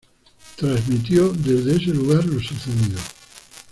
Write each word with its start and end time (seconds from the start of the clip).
Transmitió 0.57 1.29
desde 1.31 1.73
ese 1.75 1.93
lugar 1.93 2.25
lo 2.25 2.39
sucedido. 2.41 2.97